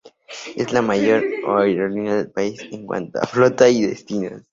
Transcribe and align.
Es 0.55 0.73
la 0.73 0.81
mayor 0.81 1.23
aerolínea 1.45 2.15
del 2.15 2.31
país 2.31 2.59
en 2.71 2.87
cuanto 2.87 3.19
a 3.21 3.27
flota 3.27 3.69
y 3.69 3.83
destinos. 3.83 4.41